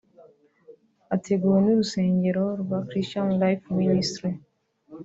[1.15, 4.31] ateguwe n’urusengero rwa Christian Life Ministry